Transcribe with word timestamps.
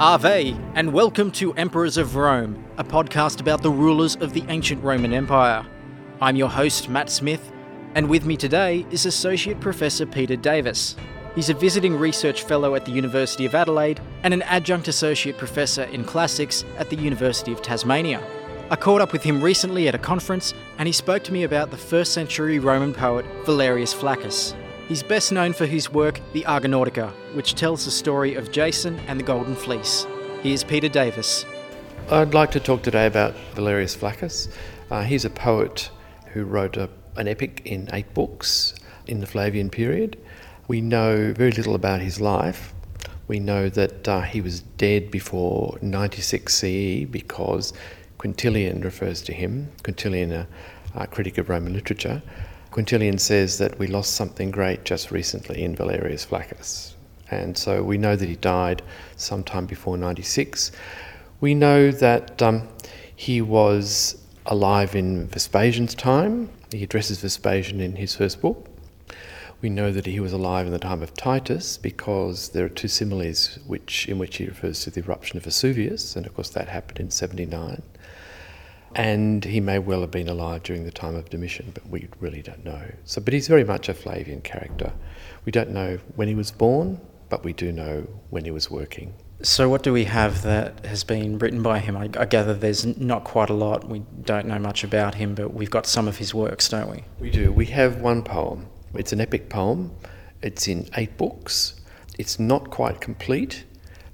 Ave, 0.00 0.56
and 0.74 0.92
welcome 0.92 1.30
to 1.30 1.54
Emperors 1.54 1.96
of 1.96 2.16
Rome, 2.16 2.64
a 2.78 2.82
podcast 2.82 3.40
about 3.40 3.62
the 3.62 3.70
rulers 3.70 4.16
of 4.16 4.32
the 4.32 4.42
ancient 4.48 4.82
Roman 4.82 5.12
Empire. 5.14 5.64
I'm 6.20 6.34
your 6.34 6.48
host, 6.48 6.88
Matt 6.88 7.08
Smith, 7.08 7.52
and 7.94 8.08
with 8.08 8.26
me 8.26 8.36
today 8.36 8.84
is 8.90 9.06
Associate 9.06 9.58
Professor 9.60 10.04
Peter 10.04 10.34
Davis. 10.34 10.96
He's 11.36 11.48
a 11.48 11.54
visiting 11.54 11.96
research 11.96 12.42
fellow 12.42 12.74
at 12.74 12.84
the 12.84 12.90
University 12.90 13.46
of 13.46 13.54
Adelaide 13.54 14.00
and 14.24 14.34
an 14.34 14.42
adjunct 14.42 14.88
associate 14.88 15.38
professor 15.38 15.84
in 15.84 16.02
classics 16.02 16.64
at 16.76 16.90
the 16.90 16.96
University 16.96 17.52
of 17.52 17.62
Tasmania. 17.62 18.20
I 18.70 18.76
caught 18.76 19.00
up 19.00 19.12
with 19.12 19.22
him 19.22 19.40
recently 19.40 19.86
at 19.86 19.94
a 19.94 19.98
conference 19.98 20.54
and 20.78 20.88
he 20.88 20.92
spoke 20.92 21.22
to 21.22 21.32
me 21.32 21.44
about 21.44 21.70
the 21.70 21.76
first 21.76 22.12
century 22.12 22.58
Roman 22.58 22.94
poet 22.94 23.24
Valerius 23.44 23.94
Flaccus. 23.94 24.56
He's 24.88 25.02
best 25.02 25.32
known 25.32 25.54
for 25.54 25.64
his 25.64 25.90
work, 25.90 26.20
The 26.34 26.42
Argonautica, 26.42 27.10
which 27.34 27.54
tells 27.54 27.86
the 27.86 27.90
story 27.90 28.34
of 28.34 28.52
Jason 28.52 28.98
and 29.08 29.18
the 29.18 29.24
Golden 29.24 29.54
Fleece. 29.54 30.06
Here's 30.42 30.62
Peter 30.62 30.90
Davis. 30.90 31.46
I'd 32.10 32.34
like 32.34 32.50
to 32.50 32.60
talk 32.60 32.82
today 32.82 33.06
about 33.06 33.34
Valerius 33.54 33.94
Flaccus. 33.94 34.50
Uh, 34.90 35.02
he's 35.02 35.24
a 35.24 35.30
poet 35.30 35.88
who 36.34 36.44
wrote 36.44 36.76
a, 36.76 36.90
an 37.16 37.28
epic 37.28 37.62
in 37.64 37.88
eight 37.94 38.12
books 38.12 38.74
in 39.06 39.20
the 39.20 39.26
Flavian 39.26 39.70
period. 39.70 40.18
We 40.68 40.82
know 40.82 41.32
very 41.32 41.52
little 41.52 41.74
about 41.74 42.02
his 42.02 42.20
life. 42.20 42.74
We 43.26 43.40
know 43.40 43.70
that 43.70 44.06
uh, 44.06 44.20
he 44.20 44.42
was 44.42 44.60
dead 44.60 45.10
before 45.10 45.78
96 45.80 46.52
CE 46.54 47.04
because 47.10 47.72
Quintilian 48.18 48.82
refers 48.82 49.22
to 49.22 49.32
him, 49.32 49.72
Quintilian, 49.82 50.30
a, 50.30 50.46
a 50.94 51.06
critic 51.06 51.38
of 51.38 51.48
Roman 51.48 51.72
literature. 51.72 52.22
Quintilian 52.74 53.18
says 53.18 53.58
that 53.58 53.78
we 53.78 53.86
lost 53.86 54.16
something 54.16 54.50
great 54.50 54.84
just 54.84 55.12
recently 55.12 55.62
in 55.62 55.76
Valerius 55.76 56.24
Flaccus. 56.24 56.96
And 57.30 57.56
so 57.56 57.84
we 57.84 57.96
know 57.96 58.16
that 58.16 58.28
he 58.28 58.34
died 58.34 58.82
sometime 59.14 59.64
before 59.64 59.96
96. 59.96 60.72
We 61.40 61.54
know 61.54 61.92
that 61.92 62.42
um, 62.42 62.66
he 63.14 63.40
was 63.40 64.20
alive 64.46 64.96
in 64.96 65.28
Vespasian's 65.28 65.94
time. 65.94 66.50
He 66.72 66.82
addresses 66.82 67.20
Vespasian 67.20 67.80
in 67.80 67.94
his 67.94 68.16
first 68.16 68.40
book. 68.40 68.66
We 69.60 69.68
know 69.68 69.92
that 69.92 70.06
he 70.06 70.18
was 70.18 70.32
alive 70.32 70.66
in 70.66 70.72
the 70.72 70.80
time 70.80 71.00
of 71.00 71.14
Titus 71.14 71.78
because 71.78 72.48
there 72.48 72.64
are 72.64 72.68
two 72.80 72.88
similes 72.88 73.60
which, 73.68 74.08
in 74.08 74.18
which 74.18 74.38
he 74.38 74.46
refers 74.46 74.80
to 74.80 74.90
the 74.90 75.00
eruption 75.00 75.36
of 75.36 75.44
Vesuvius, 75.44 76.16
and 76.16 76.26
of 76.26 76.34
course 76.34 76.50
that 76.50 76.66
happened 76.66 76.98
in 76.98 77.12
79 77.12 77.82
and 78.94 79.44
he 79.44 79.60
may 79.60 79.78
well 79.78 80.00
have 80.00 80.10
been 80.10 80.28
alive 80.28 80.62
during 80.62 80.84
the 80.84 80.90
time 80.90 81.14
of 81.14 81.30
Domitian, 81.30 81.72
but 81.74 81.88
we 81.88 82.08
really 82.20 82.42
don't 82.42 82.64
know. 82.64 82.92
So, 83.04 83.20
but 83.20 83.32
he's 83.32 83.48
very 83.48 83.64
much 83.64 83.88
a 83.88 83.94
Flavian 83.94 84.40
character. 84.42 84.92
We 85.44 85.52
don't 85.52 85.70
know 85.70 85.98
when 86.16 86.28
he 86.28 86.34
was 86.34 86.50
born, 86.50 87.00
but 87.28 87.44
we 87.44 87.52
do 87.52 87.72
know 87.72 88.06
when 88.30 88.44
he 88.44 88.50
was 88.50 88.70
working. 88.70 89.14
So, 89.42 89.68
what 89.68 89.82
do 89.82 89.92
we 89.92 90.04
have 90.04 90.42
that 90.42 90.86
has 90.86 91.04
been 91.04 91.38
written 91.38 91.62
by 91.62 91.80
him? 91.80 91.96
I, 91.96 92.08
I 92.18 92.24
gather 92.24 92.54
there's 92.54 92.86
not 92.96 93.24
quite 93.24 93.50
a 93.50 93.54
lot. 93.54 93.88
We 93.88 94.02
don't 94.22 94.46
know 94.46 94.58
much 94.58 94.84
about 94.84 95.16
him, 95.16 95.34
but 95.34 95.52
we've 95.52 95.70
got 95.70 95.86
some 95.86 96.08
of 96.08 96.16
his 96.18 96.32
works, 96.32 96.68
don't 96.68 96.90
we? 96.90 97.04
We 97.18 97.30
do. 97.30 97.52
We 97.52 97.66
have 97.66 98.00
one 98.00 98.22
poem. 98.22 98.68
It's 98.94 99.12
an 99.12 99.20
epic 99.20 99.50
poem. 99.50 99.92
It's 100.40 100.68
in 100.68 100.88
eight 100.96 101.16
books. 101.18 101.80
It's 102.18 102.38
not 102.38 102.70
quite 102.70 103.00
complete, 103.00 103.64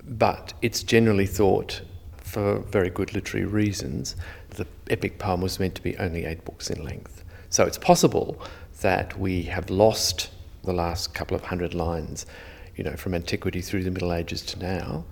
but 0.03 0.55
it's 0.63 0.83
generally 0.83 1.27
thought, 1.27 1.83
for 2.31 2.61
very 2.61 2.91
good 2.91 3.13
literary 3.13 3.45
reasons, 3.45 4.15
the 4.51 4.67
epic 4.89 5.19
poem 5.19 5.41
was 5.41 5.59
meant 5.59 5.75
to 5.75 5.83
be 5.83 5.97
only 5.99 6.25
eight 6.25 6.45
books 6.45 6.71
in 6.71 6.83
length. 6.85 7.25
So 7.49 7.65
it's 7.65 7.79
possible 7.79 8.41
that 8.83 9.19
we 9.19 9.43
have 9.43 9.69
lost 9.69 10.31
the 10.63 10.73
last 10.73 11.13
couple 11.13 11.37
of 11.37 11.43
hundred 11.43 11.75
lines, 11.75 12.27
you 12.77 12.85
know, 12.85 12.95
from 12.95 13.15
antiquity 13.15 13.61
through 13.61 13.83
the 13.83 13.91
Middle 13.91 14.13
Ages 14.13 14.43
to 14.43 14.59
now, 14.61 15.05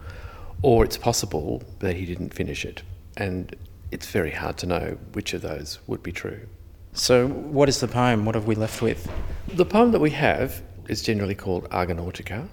or 0.62 0.84
it's 0.84 0.96
possible 0.96 1.62
that 1.80 1.96
he 1.96 2.06
didn't 2.06 2.32
finish 2.32 2.64
it. 2.64 2.82
And 3.16 3.56
it's 3.90 4.06
very 4.06 4.30
hard 4.30 4.56
to 4.58 4.66
know 4.66 4.96
which 5.12 5.34
of 5.34 5.42
those 5.42 5.80
would 5.88 6.04
be 6.04 6.12
true. 6.12 6.46
So, 6.92 7.26
what 7.26 7.68
is 7.68 7.80
the 7.80 7.88
poem? 7.88 8.24
What 8.26 8.36
have 8.36 8.46
we 8.46 8.54
left 8.54 8.80
with? 8.80 9.10
The 9.54 9.64
poem 9.64 9.90
that 9.90 10.00
we 10.00 10.10
have 10.10 10.62
is 10.88 11.02
generally 11.02 11.34
called 11.34 11.68
Argonautica. 11.70 12.48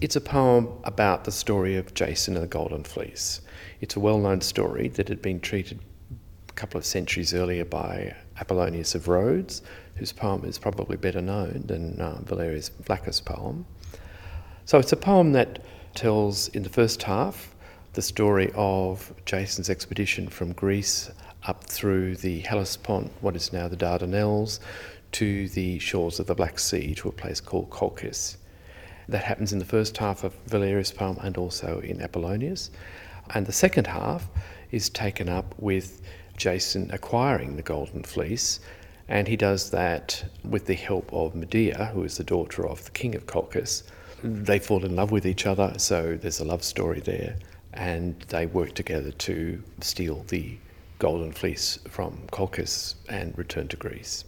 It's 0.00 0.16
a 0.16 0.20
poem 0.22 0.72
about 0.84 1.24
the 1.24 1.30
story 1.30 1.76
of 1.76 1.92
Jason 1.92 2.34
and 2.34 2.42
the 2.42 2.48
Golden 2.48 2.84
Fleece. 2.84 3.42
It's 3.82 3.96
a 3.96 4.00
well 4.00 4.18
known 4.18 4.40
story 4.40 4.88
that 4.88 5.08
had 5.08 5.20
been 5.20 5.40
treated 5.40 5.78
a 6.48 6.52
couple 6.52 6.78
of 6.78 6.86
centuries 6.86 7.34
earlier 7.34 7.66
by 7.66 8.16
Apollonius 8.40 8.94
of 8.94 9.08
Rhodes, 9.08 9.60
whose 9.96 10.10
poem 10.10 10.46
is 10.46 10.58
probably 10.58 10.96
better 10.96 11.20
known 11.20 11.64
than 11.66 12.00
uh, 12.00 12.18
Valerius 12.22 12.70
Flaccus' 12.82 13.20
poem. 13.20 13.66
So 14.64 14.78
it's 14.78 14.92
a 14.92 14.96
poem 14.96 15.32
that 15.32 15.62
tells, 15.94 16.48
in 16.48 16.62
the 16.62 16.70
first 16.70 17.02
half, 17.02 17.54
the 17.92 18.00
story 18.00 18.50
of 18.54 19.12
Jason's 19.26 19.68
expedition 19.68 20.28
from 20.28 20.54
Greece 20.54 21.10
up 21.42 21.64
through 21.64 22.16
the 22.16 22.40
Hellespont, 22.40 23.12
what 23.20 23.36
is 23.36 23.52
now 23.52 23.68
the 23.68 23.76
Dardanelles, 23.76 24.60
to 25.12 25.50
the 25.50 25.78
shores 25.78 26.18
of 26.18 26.26
the 26.26 26.34
Black 26.34 26.58
Sea, 26.58 26.94
to 26.94 27.08
a 27.08 27.12
place 27.12 27.40
called 27.40 27.68
Colchis. 27.68 28.38
That 29.10 29.24
happens 29.24 29.52
in 29.52 29.58
the 29.58 29.64
first 29.64 29.96
half 29.96 30.22
of 30.22 30.34
Valerius' 30.46 30.92
poem 30.92 31.18
and 31.20 31.36
also 31.36 31.80
in 31.80 32.00
Apollonius. 32.00 32.70
And 33.30 33.44
the 33.44 33.52
second 33.52 33.88
half 33.88 34.28
is 34.70 34.88
taken 34.88 35.28
up 35.28 35.52
with 35.58 36.00
Jason 36.36 36.88
acquiring 36.92 37.56
the 37.56 37.62
Golden 37.62 38.04
Fleece, 38.04 38.60
and 39.08 39.26
he 39.26 39.36
does 39.36 39.70
that 39.70 40.24
with 40.44 40.66
the 40.66 40.74
help 40.74 41.12
of 41.12 41.34
Medea, 41.34 41.90
who 41.92 42.04
is 42.04 42.18
the 42.18 42.24
daughter 42.24 42.64
of 42.64 42.84
the 42.84 42.92
king 42.92 43.16
of 43.16 43.26
Colchis. 43.26 43.82
They 44.22 44.60
fall 44.60 44.84
in 44.84 44.94
love 44.94 45.10
with 45.10 45.26
each 45.26 45.44
other, 45.44 45.74
so 45.76 46.16
there's 46.16 46.38
a 46.38 46.44
love 46.44 46.62
story 46.62 47.00
there, 47.00 47.34
and 47.72 48.14
they 48.28 48.46
work 48.46 48.74
together 48.74 49.10
to 49.10 49.60
steal 49.80 50.24
the 50.28 50.56
Golden 51.00 51.32
Fleece 51.32 51.80
from 51.88 52.28
Colchis 52.30 52.94
and 53.08 53.36
return 53.36 53.66
to 53.68 53.76
Greece. 53.76 54.24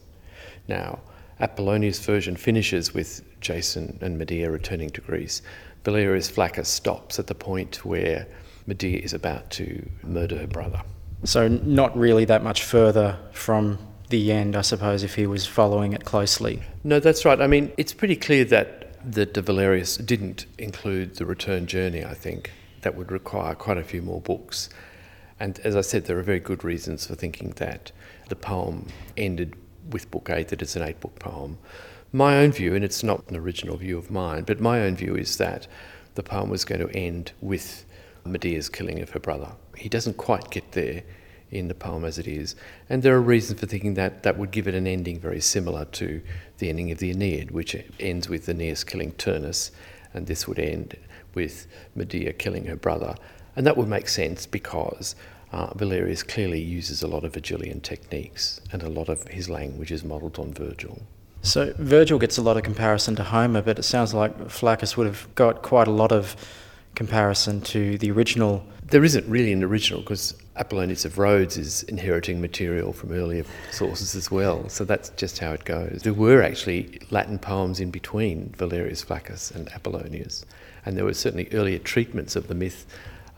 Now, 0.66 0.98
Apollonius' 1.38 2.04
version 2.04 2.34
finishes 2.34 2.92
with 2.92 3.22
Jason 3.42 3.98
and 4.00 4.18
Medea 4.18 4.50
returning 4.50 4.90
to 4.90 5.00
Greece. 5.00 5.42
Valerius 5.84 6.30
Flaccus 6.30 6.68
stops 6.68 7.18
at 7.18 7.26
the 7.26 7.34
point 7.34 7.84
where 7.84 8.26
Medea 8.66 9.00
is 9.00 9.12
about 9.12 9.50
to 9.50 9.88
murder 10.02 10.38
her 10.38 10.46
brother. 10.46 10.82
So, 11.24 11.48
not 11.48 11.96
really 11.96 12.24
that 12.24 12.42
much 12.42 12.62
further 12.62 13.18
from 13.32 13.78
the 14.08 14.32
end, 14.32 14.56
I 14.56 14.60
suppose, 14.60 15.02
if 15.02 15.14
he 15.14 15.26
was 15.26 15.46
following 15.46 15.92
it 15.92 16.04
closely. 16.04 16.62
No, 16.84 17.00
that's 17.00 17.24
right. 17.24 17.40
I 17.40 17.46
mean, 17.46 17.72
it's 17.76 17.92
pretty 17.92 18.16
clear 18.16 18.44
that, 18.46 19.00
that 19.12 19.34
Valerius 19.34 19.96
didn't 19.96 20.46
include 20.58 21.16
the 21.16 21.26
return 21.26 21.66
journey, 21.66 22.04
I 22.04 22.14
think. 22.14 22.52
That 22.82 22.96
would 22.96 23.12
require 23.12 23.54
quite 23.54 23.78
a 23.78 23.84
few 23.84 24.02
more 24.02 24.20
books. 24.20 24.68
And 25.38 25.58
as 25.60 25.76
I 25.76 25.80
said, 25.80 26.04
there 26.06 26.18
are 26.18 26.22
very 26.22 26.40
good 26.40 26.64
reasons 26.64 27.06
for 27.06 27.14
thinking 27.14 27.50
that 27.56 27.92
the 28.28 28.36
poem 28.36 28.88
ended 29.16 29.56
with 29.90 30.10
Book 30.10 30.30
8, 30.30 30.48
that 30.48 30.62
it's 30.62 30.76
an 30.76 30.82
eight 30.82 31.00
book 31.00 31.18
poem. 31.18 31.58
My 32.14 32.40
own 32.40 32.52
view, 32.52 32.74
and 32.74 32.84
it's 32.84 33.02
not 33.02 33.26
an 33.30 33.36
original 33.36 33.78
view 33.78 33.96
of 33.96 34.10
mine, 34.10 34.44
but 34.44 34.60
my 34.60 34.82
own 34.82 34.96
view 34.96 35.16
is 35.16 35.38
that 35.38 35.66
the 36.14 36.22
poem 36.22 36.50
was 36.50 36.66
going 36.66 36.86
to 36.86 36.94
end 36.94 37.32
with 37.40 37.86
Medea's 38.26 38.68
killing 38.68 39.00
of 39.00 39.08
her 39.10 39.18
brother. 39.18 39.52
He 39.78 39.88
doesn't 39.88 40.18
quite 40.18 40.50
get 40.50 40.72
there 40.72 41.04
in 41.50 41.68
the 41.68 41.74
poem 41.74 42.04
as 42.04 42.18
it 42.18 42.28
is, 42.28 42.54
and 42.90 43.02
there 43.02 43.16
are 43.16 43.22
reasons 43.22 43.60
for 43.60 43.66
thinking 43.66 43.94
that 43.94 44.24
that 44.24 44.36
would 44.36 44.50
give 44.50 44.68
it 44.68 44.74
an 44.74 44.86
ending 44.86 45.20
very 45.20 45.40
similar 45.40 45.86
to 45.86 46.20
the 46.58 46.68
ending 46.68 46.90
of 46.90 46.98
the 46.98 47.10
Aeneid, 47.10 47.50
which 47.50 47.74
ends 47.98 48.28
with 48.28 48.46
Aeneas 48.46 48.84
killing 48.84 49.12
Turnus, 49.12 49.70
and 50.12 50.26
this 50.26 50.46
would 50.46 50.58
end 50.58 50.98
with 51.32 51.66
Medea 51.94 52.34
killing 52.34 52.66
her 52.66 52.76
brother. 52.76 53.14
And 53.56 53.66
that 53.66 53.78
would 53.78 53.88
make 53.88 54.10
sense 54.10 54.44
because 54.44 55.16
uh, 55.50 55.72
Valerius 55.72 56.22
clearly 56.22 56.60
uses 56.60 57.02
a 57.02 57.08
lot 57.08 57.24
of 57.24 57.32
Virgilian 57.32 57.80
techniques, 57.80 58.60
and 58.70 58.82
a 58.82 58.90
lot 58.90 59.08
of 59.08 59.26
his 59.28 59.48
language 59.48 59.90
is 59.90 60.04
modelled 60.04 60.38
on 60.38 60.52
Virgil. 60.52 61.00
So 61.42 61.74
Virgil 61.76 62.18
gets 62.20 62.38
a 62.38 62.42
lot 62.42 62.56
of 62.56 62.62
comparison 62.62 63.16
to 63.16 63.24
Homer, 63.24 63.62
but 63.62 63.78
it 63.78 63.82
sounds 63.82 64.14
like 64.14 64.48
Flaccus 64.48 64.96
would 64.96 65.06
have 65.06 65.26
got 65.34 65.62
quite 65.62 65.88
a 65.88 65.90
lot 65.90 66.12
of 66.12 66.36
comparison 66.94 67.60
to 67.62 67.98
the 67.98 68.10
original? 68.10 68.64
There 68.84 69.04
isn't 69.04 69.28
really 69.28 69.52
an 69.52 69.64
original 69.64 70.00
because 70.00 70.34
Apollonius 70.56 71.04
of 71.04 71.18
Rhodes 71.18 71.56
is 71.56 71.82
inheriting 71.84 72.40
material 72.40 72.92
from 72.92 73.12
earlier 73.12 73.44
sources 73.70 74.14
as 74.14 74.30
well, 74.30 74.68
so 74.68 74.84
that's 74.84 75.08
just 75.10 75.38
how 75.38 75.52
it 75.52 75.64
goes. 75.64 76.02
There 76.02 76.12
were 76.12 76.42
actually 76.42 77.00
Latin 77.10 77.38
poems 77.38 77.80
in 77.80 77.90
between 77.90 78.50
Valerius 78.56 79.02
Flaccus 79.02 79.50
and 79.50 79.68
Apollonius, 79.72 80.44
and 80.84 80.96
there 80.96 81.04
were 81.04 81.14
certainly 81.14 81.48
earlier 81.52 81.78
treatments 81.78 82.36
of 82.36 82.48
the 82.48 82.54
myth 82.54 82.86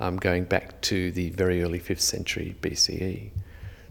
um, 0.01 0.17
going 0.17 0.45
back 0.45 0.81
to 0.83 1.13
the 1.13 1.31
very 1.31 1.63
early 1.63 1.79
5th 1.79 2.01
century 2.01 2.57
BCE. 2.61 3.31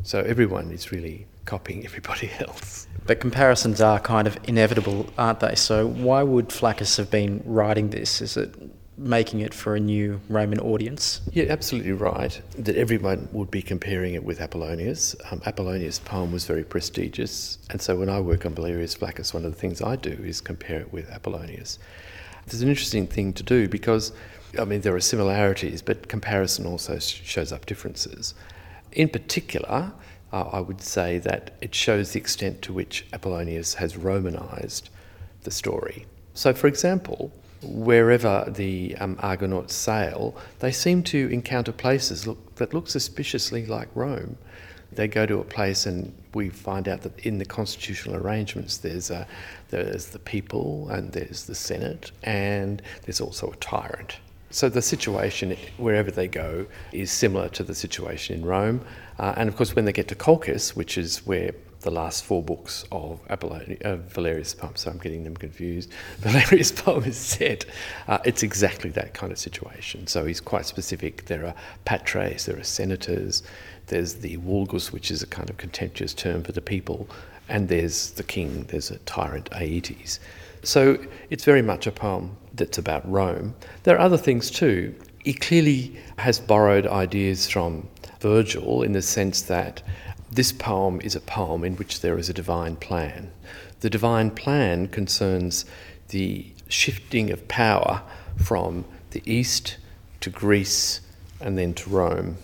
So 0.04 0.20
everyone 0.20 0.72
is 0.72 0.92
really 0.92 1.26
copying 1.46 1.86
everybody 1.86 2.32
else. 2.40 2.88
But 3.06 3.20
comparisons 3.20 3.82
are 3.82 4.00
kind 4.00 4.28
of 4.28 4.38
inevitable, 4.46 5.08
aren't 5.18 5.42
they? 5.42 5.56
So 5.56 5.88
why 5.88 6.24
would 6.24 6.52
Flaccus 6.52 6.98
have 6.98 7.12
been 7.12 7.42
writing 7.46 7.90
this? 7.90 8.22
Is 8.22 8.38
it 8.38 8.56
making 8.98 9.40
it 9.40 9.54
for 9.54 9.76
a 9.76 9.80
new 9.80 10.22
Roman 10.30 10.60
audience. 10.60 11.22
Yeah, 11.32 11.46
absolutely 11.50 11.94
right. 11.94 12.40
That 12.58 12.76
everyone 12.76 13.28
would 13.32 13.50
be 13.50 13.62
comparing 13.62 14.14
it 14.14 14.24
with 14.24 14.40
Apollonius. 14.40 15.16
Um, 15.32 15.42
Apollonius' 15.46 16.00
poem 16.00 16.32
was 16.32 16.46
very 16.46 16.64
prestigious, 16.64 17.58
and 17.70 17.82
so 17.82 17.98
when 17.98 18.10
I 18.10 18.20
work 18.20 18.46
on 18.46 18.54
Valerius 18.54 18.96
Flaccus, 18.96 19.34
one 19.34 19.46
of 19.46 19.52
the 19.52 19.60
things 19.60 19.82
I 19.82 19.96
do 19.96 20.12
is 20.12 20.42
compare 20.42 20.80
it 20.80 20.94
with 20.94 21.10
Apollonius. 21.10 21.80
There's 22.46 22.62
an 22.62 22.70
interesting 22.70 23.08
thing 23.08 23.34
to 23.34 23.44
do 23.44 23.68
because 23.68 24.14
I 24.60 24.66
mean, 24.66 24.82
there 24.82 24.96
are 24.96 25.02
similarities, 25.02 25.82
but 25.82 26.08
comparison 26.08 26.68
also 26.68 27.00
shows 27.00 27.52
up 27.52 27.66
differences. 27.66 28.36
In 28.92 29.10
particular, 29.10 29.92
uh, 30.34 30.50
I 30.52 30.60
would 30.60 30.82
say 30.82 31.20
that 31.20 31.52
it 31.62 31.76
shows 31.76 32.12
the 32.12 32.20
extent 32.20 32.64
to 32.64 32.74
which 32.74 33.06
Apollonius 33.14 33.76
has 33.76 33.96
Romanized 33.96 34.90
the 35.44 35.52
story. 35.52 36.08
So, 36.34 36.54
for 36.54 36.68
example, 36.68 37.32
wherever 37.62 38.46
the 38.50 38.98
um, 39.00 39.18
Argonauts 39.20 39.76
sail, 39.76 40.36
they 40.60 40.72
seem 40.72 41.04
to 41.04 41.30
encounter 41.32 41.72
places 41.72 42.26
look, 42.26 42.56
that 42.56 42.74
look 42.74 42.90
suspiciously 42.90 43.66
like 43.68 43.90
Rome. 43.94 44.38
They 44.92 45.08
go 45.08 45.26
to 45.26 45.40
a 45.40 45.44
place, 45.44 45.86
and 45.86 46.14
we 46.34 46.50
find 46.50 46.88
out 46.88 47.02
that 47.02 47.20
in 47.20 47.38
the 47.38 47.46
constitutional 47.46 48.16
arrangements, 48.16 48.78
there's 48.78 49.12
a, 49.12 49.28
there's 49.70 50.08
the 50.08 50.20
people, 50.20 50.90
and 50.90 51.12
there's 51.12 51.46
the 51.46 51.56
Senate, 51.56 52.12
and 52.24 52.82
there's 53.04 53.22
also 53.22 53.52
a 53.52 53.56
tyrant. 53.58 54.18
So 54.54 54.70
the 54.70 54.84
situation 54.84 55.58
wherever 55.78 56.12
they 56.12 56.28
go 56.28 56.68
is 56.92 57.12
similar 57.12 57.50
to 57.50 57.64
the 57.64 57.74
situation 57.74 58.38
in 58.38 58.46
Rome. 58.46 58.86
Uh, 59.18 59.34
and 59.36 59.50
of 59.50 59.56
course, 59.56 59.76
when 59.76 59.86
they 59.86 59.92
get 59.92 60.08
to 60.10 60.16
Colchis, 60.16 60.76
which 60.76 60.96
is 60.96 61.26
where 61.26 61.56
the 61.80 61.90
last 61.90 62.24
four 62.24 62.44
books 62.44 62.86
of 62.92 63.20
Valerius 63.28 64.54
Poem, 64.54 64.76
so 64.76 64.92
I'm 64.92 65.00
getting 65.00 65.24
them 65.24 65.36
confused. 65.36 65.92
Valerius 66.20 66.72
Poem 66.72 67.04
is 67.04 67.18
set. 67.18 67.66
Uh, 68.08 68.20
it's 68.26 68.44
exactly 68.44 68.92
that 68.92 69.16
kind 69.16 69.32
of 69.32 69.40
situation. 69.40 70.06
So 70.06 70.24
he's 70.24 70.40
quite 70.40 70.68
specific. 70.68 71.26
There 71.26 71.48
are 71.48 71.56
patres, 71.86 72.46
there 72.46 72.60
are 72.60 72.64
senators, 72.64 73.42
there's 73.88 74.14
the 74.14 74.36
vulgus, 74.36 74.94
which 74.94 75.10
is 75.10 75.24
a 75.24 75.28
kind 75.28 75.50
of 75.50 75.58
contemptuous 75.58 76.14
term 76.14 76.44
for 76.44 76.52
the 76.52 76.62
people, 76.62 77.10
and 77.50 77.70
there's 77.70 78.12
the 78.12 78.24
king, 78.24 78.66
there's 78.70 78.92
a 78.92 78.98
tyrant, 79.00 79.50
Aeetes. 79.52 80.20
So 80.64 80.98
it's 81.30 81.44
very 81.44 81.62
much 81.62 81.88
a 81.88 81.92
poem 81.92 82.38
that's 82.54 82.78
about 82.78 83.10
Rome. 83.10 83.56
There 83.84 83.96
are 83.96 84.00
other 84.00 84.18
things 84.18 84.50
too. 84.50 84.96
He 85.20 85.34
clearly 85.34 85.98
has 86.18 86.40
borrowed 86.40 86.88
ideas 86.88 87.50
from 87.50 87.88
Virgil 88.20 88.84
in 88.84 88.94
the 88.94 89.02
sense 89.02 89.42
that 89.44 89.82
this 90.32 90.52
poem 90.52 91.02
is 91.02 91.16
a 91.16 91.22
poem 91.22 91.64
in 91.64 91.76
which 91.76 92.02
there 92.02 92.18
is 92.18 92.30
a 92.30 92.34
divine 92.34 92.76
plan. 92.78 93.32
The 93.82 93.90
divine 93.90 94.32
plan 94.32 94.88
concerns 94.88 95.66
the 96.10 96.46
shifting 96.70 97.30
of 97.32 97.48
power 97.48 98.02
from 98.38 98.86
the 99.12 99.22
east 99.26 99.78
to 100.22 100.30
Greece 100.30 101.02
and 101.40 101.58
then 101.58 101.74
to 101.76 101.90
Rome. 101.90 102.38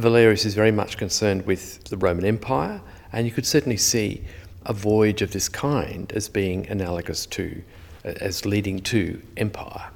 Valerius 0.00 0.44
is 0.44 0.54
very 0.54 0.72
much 0.72 0.96
concerned 0.96 1.46
with 1.46 1.84
the 1.84 1.96
Roman 1.96 2.24
Empire, 2.24 2.80
and 3.12 3.26
you 3.26 3.32
could 3.32 3.46
certainly 3.46 3.76
see 3.76 4.22
a 4.66 4.72
voyage 4.72 5.22
of 5.22 5.32
this 5.32 5.48
kind 5.48 6.10
as 6.12 6.28
being 6.28 6.66
analogous 6.68 7.26
to, 7.26 7.62
as 8.02 8.44
leading 8.44 8.80
to 8.80 9.22
empire. 9.36 9.90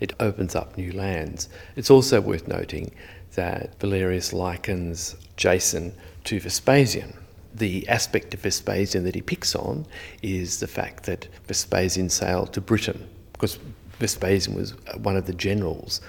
It 0.00 0.12
opens 0.20 0.54
up 0.54 0.76
new 0.76 0.92
lands. 0.92 1.48
It's 1.76 1.90
also 1.90 2.20
worth 2.20 2.46
noting 2.46 2.92
that 3.34 3.78
Valerius 3.80 4.32
likens 4.32 5.16
Jason 5.36 5.94
to 6.24 6.40
Vespasian. 6.40 7.16
The 7.54 7.88
aspect 7.88 8.34
of 8.34 8.40
Vespasian 8.40 9.04
that 9.04 9.14
he 9.14 9.22
picks 9.22 9.54
on 9.54 9.86
is 10.22 10.60
the 10.60 10.66
fact 10.66 11.04
that 11.04 11.28
Vespasian 11.46 12.10
sailed 12.10 12.52
to 12.52 12.60
Britain, 12.60 13.08
because 13.32 13.58
Vespasian 13.98 14.54
was 14.54 14.72
one 14.96 15.16
of 15.16 15.26
the 15.26 15.32
generals 15.32 16.00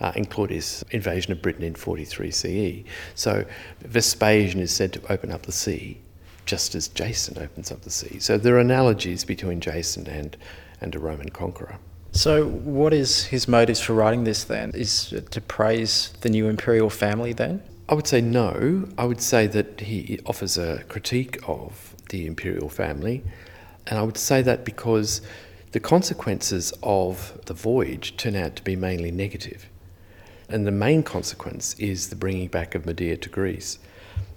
uh, 0.00 0.12
Claudius' 0.28 0.82
invasion 0.90 1.32
of 1.32 1.42
Britain 1.42 1.62
in 1.62 1.74
43 1.74 2.30
CE. 2.30 2.88
So 3.14 3.44
Vespasian 3.80 4.60
is 4.60 4.72
said 4.72 4.92
to 4.94 5.12
open 5.12 5.30
up 5.30 5.42
the 5.42 5.52
sea, 5.52 6.00
just 6.44 6.74
as 6.74 6.88
Jason 6.88 7.38
opens 7.38 7.70
up 7.70 7.82
the 7.82 7.90
sea. 7.90 8.18
So 8.18 8.38
there 8.38 8.56
are 8.56 8.60
analogies 8.60 9.24
between 9.24 9.60
Jason 9.60 10.06
and, 10.06 10.36
and 10.80 10.94
a 10.94 10.98
Roman 10.98 11.30
conqueror. 11.30 11.78
So, 12.12 12.46
what 12.46 12.94
is 12.94 13.24
his 13.26 13.46
motives 13.46 13.78
for 13.78 13.92
writing 13.92 14.24
this 14.24 14.44
then? 14.44 14.70
Is 14.74 15.12
to 15.30 15.40
praise 15.42 16.14
the 16.22 16.30
new 16.30 16.48
imperial 16.48 16.88
family 16.88 17.34
then? 17.34 17.62
I 17.90 17.94
would 17.94 18.06
say 18.06 18.22
no. 18.22 18.88
I 18.96 19.04
would 19.04 19.20
say 19.20 19.46
that 19.48 19.80
he 19.80 20.18
offers 20.24 20.56
a 20.56 20.82
critique 20.88 21.38
of 21.46 21.94
the 22.08 22.26
imperial 22.26 22.70
family, 22.70 23.22
and 23.86 23.98
I 23.98 24.02
would 24.02 24.16
say 24.16 24.40
that 24.42 24.64
because 24.64 25.20
the 25.72 25.80
consequences 25.80 26.72
of 26.82 27.38
the 27.44 27.52
voyage 27.52 28.16
turn 28.16 28.34
out 28.34 28.56
to 28.56 28.64
be 28.64 28.76
mainly 28.76 29.10
negative. 29.10 29.68
And 30.48 30.66
the 30.66 30.72
main 30.72 31.02
consequence 31.02 31.74
is 31.74 32.08
the 32.08 32.16
bringing 32.16 32.48
back 32.48 32.74
of 32.74 32.86
Medea 32.86 33.16
to 33.16 33.28
Greece. 33.28 33.78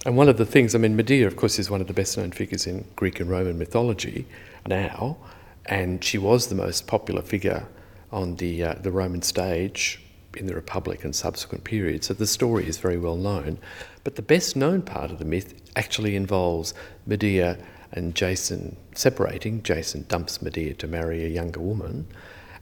And 0.04 0.16
one 0.16 0.28
of 0.28 0.38
the 0.38 0.46
things, 0.46 0.74
I 0.74 0.78
mean, 0.78 0.96
Medea, 0.96 1.26
of 1.26 1.36
course, 1.36 1.58
is 1.58 1.70
one 1.70 1.80
of 1.80 1.86
the 1.86 1.92
best 1.92 2.16
known 2.16 2.32
figures 2.32 2.66
in 2.66 2.84
Greek 2.96 3.20
and 3.20 3.30
Roman 3.30 3.58
mythology 3.58 4.26
now, 4.66 5.18
and 5.66 6.02
she 6.02 6.18
was 6.18 6.46
the 6.46 6.54
most 6.54 6.86
popular 6.86 7.22
figure 7.22 7.66
on 8.10 8.36
the, 8.36 8.64
uh, 8.64 8.74
the 8.74 8.90
Roman 8.90 9.22
stage 9.22 10.00
in 10.36 10.46
the 10.46 10.54
Republic 10.54 11.04
and 11.04 11.14
subsequent 11.14 11.64
periods, 11.64 12.06
so 12.06 12.14
the 12.14 12.26
story 12.26 12.66
is 12.66 12.78
very 12.78 12.96
well 12.96 13.16
known. 13.16 13.58
But 14.04 14.16
the 14.16 14.22
best 14.22 14.56
known 14.56 14.82
part 14.82 15.10
of 15.10 15.18
the 15.18 15.24
myth 15.24 15.54
actually 15.76 16.16
involves 16.16 16.72
Medea 17.06 17.58
and 17.92 18.14
Jason 18.14 18.76
separating. 18.94 19.62
Jason 19.62 20.06
dumps 20.08 20.40
Medea 20.40 20.74
to 20.74 20.86
marry 20.86 21.24
a 21.24 21.28
younger 21.28 21.60
woman, 21.60 22.06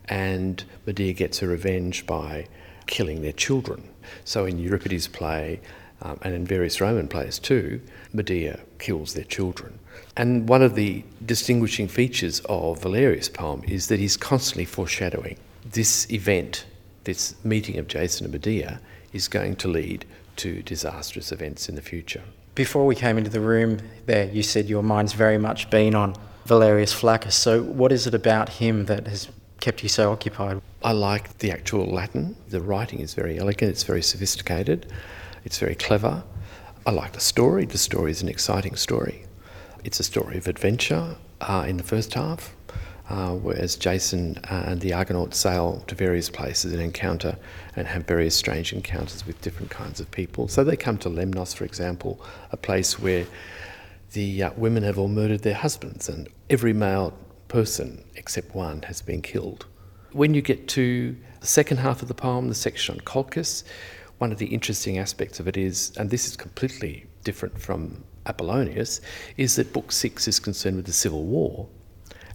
and 0.07 0.65
Medea 0.87 1.13
gets 1.13 1.39
her 1.39 1.49
revenge 1.49 2.07
by 2.07 2.47
killing 2.89 3.23
their 3.23 3.33
children. 3.33 3.89
So 4.25 4.45
in 4.45 4.59
Euripides' 4.59 5.07
play, 5.07 5.61
um, 6.03 6.19
and 6.23 6.35
in 6.35 6.45
various 6.45 6.81
Roman 6.81 7.07
plays 7.07 7.39
too, 7.39 7.81
Medea 8.13 8.61
kills 8.81 9.15
their 9.15 9.25
children. 9.25 9.79
And 10.17 10.49
one 10.49 10.63
of 10.63 10.75
the 10.75 11.05
distinguishing 11.25 11.87
features 11.87 12.41
of 12.49 12.83
Valerius' 12.83 13.29
poem 13.29 13.63
is 13.69 13.87
that 13.87 14.01
he's 14.01 14.17
constantly 14.17 14.65
foreshadowing 14.65 15.37
this 15.65 16.11
event 16.11 16.65
this 17.09 17.35
meeting 17.43 17.79
of 17.79 17.89
Jason 17.89 18.27
and 18.27 18.33
Medea 18.35 18.81
is 19.15 19.29
going 19.29 19.57
to 19.57 19.67
lead 19.67 20.05
to 20.37 20.63
disastrous 20.63 21.33
events 21.33 21.67
in 21.67 21.75
the 21.75 21.81
future. 21.81 22.23
Before 22.55 22.85
we 22.85 22.95
came 22.95 23.17
into 23.17 23.31
the 23.31 23.41
room 23.41 23.79
there, 24.05 24.27
you 24.27 24.43
said 24.43 24.69
your 24.69 24.83
mind's 24.83 25.15
very 25.15 25.39
much 25.39 25.71
been 25.71 25.95
on 25.95 26.15
Valerius 26.45 26.93
Flaccus. 26.93 27.35
So, 27.35 27.63
what 27.63 27.93
is 27.93 28.07
it 28.07 28.15
about 28.15 28.51
him 28.51 28.85
that 28.87 29.07
has 29.07 29.29
kept 29.61 29.83
you 29.83 29.89
so 29.89 30.13
occupied? 30.13 30.61
I 30.83 30.93
like 30.93 31.39
the 31.39 31.51
actual 31.51 31.87
Latin. 31.87 32.37
The 32.49 32.61
writing 32.61 33.01
is 33.01 33.15
very 33.15 33.39
elegant, 33.39 33.71
it's 33.71 33.83
very 33.83 34.03
sophisticated, 34.03 34.93
it's 35.45 35.59
very 35.59 35.75
clever. 35.75 36.23
I 36.87 36.91
like 36.91 37.13
the 37.13 37.21
story. 37.21 37.67
The 37.67 37.79
story 37.79 38.11
is 38.11 38.23
an 38.23 38.29
exciting 38.29 38.77
story. 38.77 39.25
It's 39.85 40.01
a 40.01 40.05
story 40.05 40.39
of 40.39 40.49
adventure 40.49 41.17
uh, 41.41 41.67
in 41.69 41.77
the 41.77 41.83
first 41.83 42.15
half, 42.15 42.55
uh, 43.11 43.35
whereas 43.35 43.77
Jason 43.77 44.39
and 44.45 44.81
the 44.81 44.93
Argonauts 44.95 45.37
sail 45.37 45.85
to 45.87 45.95
various 45.95 46.31
places 46.31 46.73
and 46.73 46.81
encounter 46.81 47.37
and 47.77 47.87
have 47.87 48.07
various 48.07 48.35
strange 48.35 48.73
encounters 48.73 49.27
with 49.27 49.41
different 49.43 49.71
kinds 49.71 50.01
of 50.01 50.11
people. 50.11 50.49
So 50.49 50.65
they 50.65 50.77
come 50.77 50.99
to 50.99 51.11
Lemnos, 51.11 51.55
for 51.55 51.65
example, 51.65 52.21
a 52.53 52.57
place 52.57 52.99
where 52.99 53.27
the 54.13 54.45
uh, 54.45 54.51
women 54.57 54.83
have 54.83 54.99
all 54.99 55.09
murdered 55.09 55.43
their 55.43 55.55
husbands, 55.55 56.09
and 56.09 56.29
every 56.49 56.73
male 56.73 57.13
person 57.49 58.05
except 58.15 58.55
one 58.55 58.83
has 58.83 59.03
been 59.03 59.23
killed. 59.23 59.67
When 60.13 60.35
you 60.35 60.43
get 60.43 60.69
to 60.69 61.17
the 61.41 61.47
second 61.47 61.79
half 61.79 62.03
of 62.03 62.09
the 62.09 62.15
poem, 62.15 62.49
the 62.49 62.55
section 62.55 62.95
on 62.95 63.01
Colchis, 63.03 63.65
one 64.19 64.33
of 64.33 64.39
the 64.39 64.47
interesting 64.47 64.99
aspects 64.99 65.41
of 65.41 65.49
it 65.49 65.57
is, 65.57 65.93
and 65.97 66.11
this 66.11 66.27
is 66.27 66.37
completely 66.37 67.07
different 67.25 67.61
from 67.61 68.05
Apollonius, 68.27 69.01
is 69.37 69.57
that 69.57 69.73
Book 69.73 69.93
Six 69.93 70.27
is 70.27 70.41
concerned 70.41 70.77
with 70.77 70.87
the 70.87 70.93
civil 70.93 71.25
war 71.25 71.69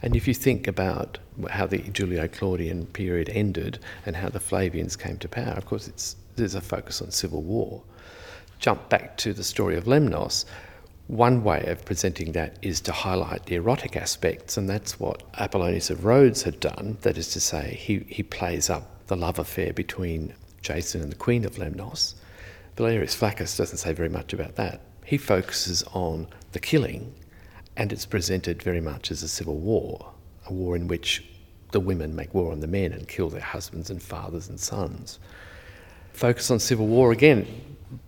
and 0.03 0.17
if 0.17 0.27
you 0.27 0.33
think 0.33 0.67
about 0.67 1.17
how 1.49 1.65
the 1.65 1.77
Julio 1.77 2.27
Claudian 2.27 2.87
period 2.87 3.29
ended 3.29 3.79
and 4.05 4.17
how 4.17 4.27
the 4.27 4.39
Flavians 4.39 4.97
came 4.97 5.17
to 5.19 5.29
power, 5.29 5.53
of 5.53 5.65
course, 5.65 6.17
there's 6.35 6.55
a 6.55 6.61
focus 6.61 7.01
on 7.01 7.09
civil 7.09 7.41
war. 7.41 7.81
Jump 8.59 8.89
back 8.89 9.15
to 9.17 9.33
the 9.33 9.45
story 9.45 9.77
of 9.77 9.85
Lemnos. 9.85 10.43
One 11.07 11.43
way 11.43 11.65
of 11.65 11.83
presenting 11.83 12.31
that 12.31 12.57
is 12.61 12.79
to 12.81 12.93
highlight 12.93 13.45
the 13.45 13.55
erotic 13.55 13.97
aspects, 13.97 14.55
and 14.55 14.69
that's 14.69 14.99
what 14.99 15.21
Apollonius 15.37 15.89
of 15.89 16.05
Rhodes 16.05 16.43
had 16.43 16.59
done. 16.61 16.97
That 17.01 17.17
is 17.17 17.27
to 17.33 17.41
say, 17.41 17.77
he, 17.79 18.05
he 18.07 18.23
plays 18.23 18.69
up 18.69 19.05
the 19.07 19.17
love 19.17 19.37
affair 19.37 19.73
between 19.73 20.33
Jason 20.61 21.01
and 21.01 21.11
the 21.11 21.17
Queen 21.17 21.43
of 21.43 21.57
Lemnos. 21.57 22.15
Valerius 22.77 23.13
Flaccus 23.13 23.57
doesn't 23.57 23.77
say 23.77 23.91
very 23.91 24.09
much 24.09 24.33
about 24.33 24.55
that. 24.55 24.79
He 25.05 25.17
focuses 25.17 25.83
on 25.93 26.27
the 26.53 26.59
killing 26.59 27.13
and 27.75 27.91
it's 27.91 28.05
presented 28.05 28.61
very 28.61 28.81
much 28.81 29.11
as 29.11 29.23
a 29.23 29.27
civil 29.27 29.57
war, 29.57 30.13
a 30.47 30.53
war 30.53 30.75
in 30.75 30.87
which 30.87 31.23
the 31.71 31.79
women 31.79 32.15
make 32.15 32.33
war 32.33 32.51
on 32.51 32.59
the 32.59 32.67
men 32.67 32.93
and 32.93 33.07
kill 33.07 33.29
their 33.29 33.41
husbands 33.41 33.89
and 33.89 34.01
fathers 34.01 34.47
and 34.47 34.59
sons. 34.59 35.19
Focus 36.13 36.51
on 36.51 36.59
civil 36.59 36.87
war 36.87 37.11
again 37.11 37.47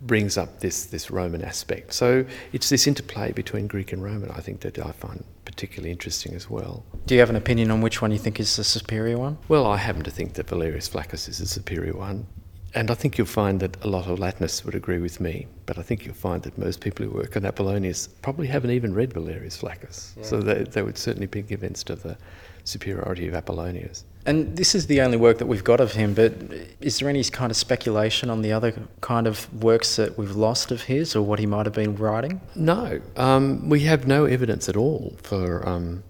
brings 0.02 0.36
up 0.36 0.60
this, 0.60 0.86
this 0.86 1.10
Roman 1.10 1.42
aspect. 1.42 1.92
So 1.92 2.24
it's 2.52 2.68
this 2.68 2.86
interplay 2.86 3.32
between 3.32 3.66
Greek 3.66 3.92
and 3.92 4.02
Roman, 4.02 4.30
I 4.30 4.40
think, 4.40 4.60
that 4.60 4.78
I 4.78 4.92
find 4.92 5.24
particularly 5.44 5.90
interesting 5.90 6.34
as 6.34 6.50
well. 6.50 6.84
Do 7.06 7.14
you 7.14 7.20
have 7.20 7.30
an 7.30 7.36
opinion 7.36 7.70
on 7.70 7.80
which 7.80 8.02
one 8.02 8.10
you 8.10 8.18
think 8.18 8.40
is 8.40 8.56
the 8.56 8.64
superior 8.64 9.18
one? 9.18 9.38
Well, 9.48 9.66
I 9.66 9.76
happen 9.76 10.02
to 10.04 10.10
think 10.10 10.34
that 10.34 10.48
Valerius 10.48 10.88
Flaccus 10.88 11.28
is 11.28 11.38
the 11.38 11.46
superior 11.46 11.94
one. 11.94 12.26
And 12.74 12.90
I 12.90 12.94
think 12.94 13.16
you'll 13.16 13.26
find 13.26 13.60
that 13.60 13.82
a 13.82 13.88
lot 13.88 14.06
of 14.06 14.18
Latinists 14.18 14.64
would 14.64 14.74
agree 14.74 14.98
with 14.98 15.18
me, 15.18 15.46
but 15.64 15.78
I 15.78 15.82
think 15.82 16.04
you'll 16.04 16.14
find 16.14 16.42
that 16.42 16.58
most 16.58 16.82
people 16.82 17.06
who 17.06 17.12
work 17.12 17.34
on 17.34 17.46
Apollonius 17.46 18.08
probably 18.20 18.48
haven't 18.48 18.70
even 18.70 18.92
read 18.92 19.14
Valerius 19.14 19.56
Flaccus. 19.56 20.12
Yeah. 20.18 20.24
So 20.24 20.40
they, 20.40 20.64
they 20.64 20.82
would 20.82 20.98
certainly 20.98 21.26
be 21.26 21.42
convinced 21.42 21.88
of 21.88 22.02
the 22.02 22.18
superiority 22.64 23.28
of 23.28 23.34
Apollonius. 23.34 24.04
And 24.26 24.56
this 24.56 24.74
is 24.74 24.88
the 24.88 25.00
only 25.02 25.16
work 25.16 25.38
that 25.38 25.46
we've 25.46 25.62
got 25.62 25.80
of 25.80 25.92
him, 25.92 26.12
but 26.12 26.34
is 26.80 26.98
there 26.98 27.08
any 27.08 27.22
kind 27.22 27.52
of 27.52 27.56
speculation 27.56 28.28
on 28.28 28.42
the 28.42 28.52
other 28.52 28.74
kind 29.00 29.28
of 29.28 29.52
works 29.62 29.96
that 29.96 30.18
we've 30.18 30.34
lost 30.34 30.72
of 30.72 30.82
his 30.82 31.14
or 31.14 31.22
what 31.22 31.38
he 31.38 31.46
might 31.46 31.64
have 31.64 31.74
been 31.74 31.94
writing? 31.94 32.40
No, 32.56 33.00
um, 33.16 33.68
we 33.68 33.80
have 33.80 34.08
no 34.08 34.24
evidence 34.24 34.68
at 34.68 34.76
all 34.76 35.16
for 35.22 35.66
um, 35.66 36.02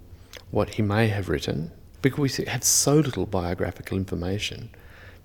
what 0.50 0.70
he 0.70 0.82
may 0.82 1.08
have 1.08 1.28
written 1.28 1.70
because 2.00 2.38
we 2.38 2.44
have 2.46 2.64
so 2.64 2.94
little 2.94 3.26
biographical 3.26 3.98
information 3.98 4.70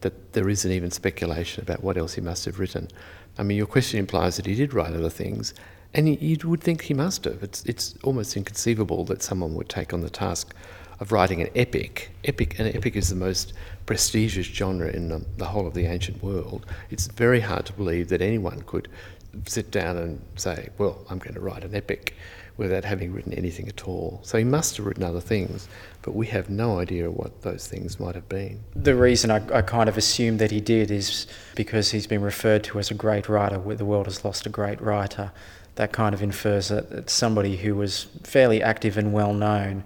that 0.02 0.34
there 0.34 0.50
isn't 0.50 0.72
even 0.72 0.92
speculation 0.92 1.64
about 1.64 1.82
what 1.82 1.98
else 1.98 2.16
he 2.16 2.22
must 2.22 2.44
have 2.44 2.60
written. 2.60 2.90
I 3.38 3.44
mean, 3.44 3.56
your 3.56 3.68
question 3.68 4.00
implies 4.00 4.36
that 4.36 4.46
he 4.46 4.56
did 4.56 4.74
write 4.74 4.94
other 4.94 5.10
things, 5.10 5.54
and 5.94 6.22
you 6.22 6.38
would 6.50 6.62
think 6.62 6.84
he 6.84 6.94
must 6.94 7.24
have. 7.26 7.42
It's, 7.44 7.64
it's 7.66 7.96
almost 8.04 8.36
inconceivable 8.36 9.06
that 9.06 9.24
someone 9.24 9.54
would 9.54 9.70
take 9.70 9.94
on 9.94 10.02
the 10.02 10.10
task 10.10 10.54
of 11.02 11.12
writing 11.12 11.42
an 11.42 11.50
epic. 11.56 12.12
Epic, 12.24 12.58
an 12.60 12.68
epic 12.68 12.96
is 12.96 13.10
the 13.10 13.16
most 13.16 13.54
prestigious 13.88 14.46
genre 14.46 14.88
in 14.88 15.10
the, 15.10 15.26
the 15.38 15.48
whole 15.48 15.68
of 15.68 15.74
the 15.74 15.88
ancient 15.88 16.24
world. 16.24 16.66
It's 16.92 17.08
very 17.08 17.42
hard 17.42 17.66
to 17.66 17.74
believe 17.74 18.08
that 18.10 18.22
anyone 18.22 18.62
could 18.62 18.88
sit 19.48 19.72
down 19.72 19.98
and 19.98 20.22
say, 20.36 20.70
"Well, 20.78 21.04
I'm 21.10 21.18
going 21.18 21.34
to 21.34 21.42
write 21.42 21.64
an 21.64 21.74
epic," 21.74 22.16
without 22.56 22.86
having 22.86 23.12
written 23.12 23.34
anything 23.34 23.68
at 23.68 23.88
all. 23.88 24.20
So 24.24 24.38
he 24.38 24.44
must 24.44 24.78
have 24.78 24.86
written 24.86 25.04
other 25.04 25.20
things, 25.20 25.68
but 26.04 26.14
we 26.14 26.28
have 26.28 26.52
no 26.52 26.80
idea 26.80 27.10
what 27.10 27.42
those 27.42 27.68
things 27.68 28.00
might 28.00 28.14
have 28.14 28.30
been. 28.30 28.60
The 28.76 28.96
reason 28.96 29.32
I, 29.32 29.42
I 29.58 29.64
kind 29.64 29.90
of 29.90 29.98
assume 29.98 30.38
that 30.38 30.52
he 30.52 30.62
did 30.62 30.92
is 30.92 31.26
because 31.56 31.90
he's 31.92 32.06
been 32.06 32.22
referred 32.22 32.64
to 32.66 32.78
as 32.78 32.92
a 32.92 32.94
great 32.94 33.28
writer. 33.28 33.58
Where 33.58 33.76
the 33.76 33.86
world 33.86 34.06
has 34.06 34.24
lost 34.24 34.46
a 34.46 34.50
great 34.50 34.80
writer. 34.80 35.32
That 35.76 35.94
kind 35.94 36.14
of 36.14 36.22
infers 36.22 36.68
that 36.68 36.92
it's 36.92 37.14
somebody 37.14 37.58
who 37.58 37.76
was 37.76 38.04
fairly 38.24 38.62
active 38.62 38.98
and 38.98 39.14
well 39.14 39.34
known 39.34 39.84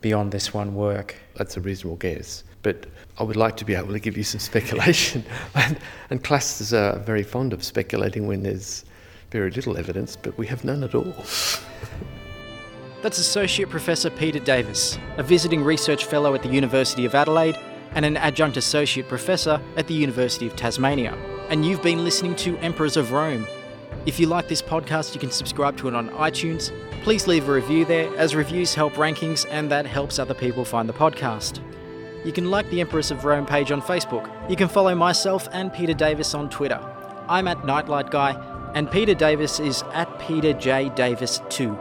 beyond 0.00 0.32
this 0.32 0.52
one 0.54 0.74
work. 0.74 1.16
That's 1.34 1.56
a 1.56 1.60
reasonable 1.60 1.96
guess. 1.96 2.44
But 2.62 2.86
I 3.18 3.22
would 3.22 3.36
like 3.36 3.56
to 3.58 3.64
be 3.64 3.74
able 3.74 3.92
to 3.92 3.98
give 3.98 4.16
you 4.16 4.24
some 4.24 4.40
speculation. 4.50 5.24
and, 5.54 5.78
and 6.10 6.22
classics 6.22 6.72
are 6.72 6.98
very 6.98 7.22
fond 7.22 7.52
of 7.52 7.62
speculating 7.62 8.26
when 8.26 8.42
there's 8.42 8.84
very 9.30 9.50
little 9.50 9.76
evidence, 9.76 10.16
but 10.16 10.36
we 10.36 10.46
have 10.46 10.64
none 10.64 10.82
at 10.82 10.94
all. 10.94 11.14
That's 13.02 13.18
Associate 13.18 13.68
Professor 13.68 14.10
Peter 14.10 14.40
Davis, 14.40 14.98
a 15.16 15.22
visiting 15.22 15.64
research 15.64 16.04
fellow 16.04 16.34
at 16.34 16.42
the 16.42 16.50
University 16.50 17.06
of 17.06 17.14
Adelaide 17.14 17.56
and 17.92 18.04
an 18.04 18.16
adjunct 18.18 18.56
associate 18.56 19.08
professor 19.08 19.60
at 19.76 19.86
the 19.86 19.94
University 19.94 20.46
of 20.46 20.54
Tasmania. 20.54 21.16
And 21.48 21.64
you've 21.64 21.82
been 21.82 22.04
listening 22.04 22.36
to 22.36 22.58
Emperors 22.58 22.96
of 22.98 23.12
Rome. 23.12 23.46
If 24.04 24.20
you 24.20 24.26
like 24.26 24.48
this 24.48 24.62
podcast, 24.62 25.14
you 25.14 25.20
can 25.20 25.30
subscribe 25.30 25.76
to 25.78 25.88
it 25.88 25.94
on 25.94 26.10
iTunes. 26.10 26.72
Please 27.02 27.26
leave 27.26 27.48
a 27.48 27.52
review 27.52 27.86
there, 27.86 28.14
as 28.16 28.34
reviews 28.34 28.74
help 28.74 28.92
rankings 28.94 29.46
and 29.50 29.70
that 29.70 29.86
helps 29.86 30.18
other 30.18 30.34
people 30.34 30.66
find 30.66 30.86
the 30.86 30.92
podcast. 30.92 31.60
You 32.26 32.32
can 32.32 32.50
like 32.50 32.68
the 32.68 32.80
Emperors 32.82 33.10
of 33.10 33.24
Rome 33.24 33.46
page 33.46 33.72
on 33.72 33.80
Facebook. 33.80 34.30
You 34.50 34.56
can 34.56 34.68
follow 34.68 34.94
myself 34.94 35.48
and 35.52 35.72
Peter 35.72 35.94
Davis 35.94 36.34
on 36.34 36.50
Twitter. 36.50 36.78
I'm 37.26 37.48
at 37.48 37.64
Nightlight 37.64 38.10
Guy, 38.10 38.32
and 38.74 38.90
Peter 38.90 39.14
Davis 39.14 39.58
is 39.58 39.82
at 39.94 40.18
Peter 40.18 40.52
J. 40.52 40.90
Davis 40.90 41.40
2. 41.48 41.78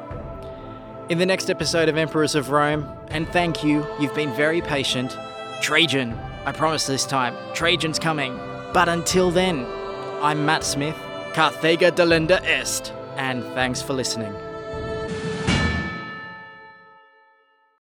In 1.09 1.17
the 1.17 1.25
next 1.25 1.49
episode 1.49 1.89
of 1.89 1.97
Emperors 1.97 2.35
of 2.35 2.49
Rome, 2.49 2.89
and 3.09 3.27
thank 3.27 3.61
you, 3.61 3.85
you've 3.99 4.15
been 4.15 4.33
very 4.33 4.61
patient, 4.61 5.17
Trajan. 5.59 6.17
I 6.45 6.53
promise 6.53 6.87
this 6.87 7.05
time, 7.05 7.35
Trajan's 7.53 7.99
coming. 7.99 8.37
But 8.73 8.87
until 8.87 9.31
then, 9.31 9.65
I'm 10.21 10.45
Matt 10.45 10.63
Smith, 10.63 10.95
Carthago 11.33 11.91
delenda 11.91 12.41
est, 12.43 12.93
and 13.17 13.43
thanks 13.43 13.81
for 13.81 13.93
listening. 13.93 14.33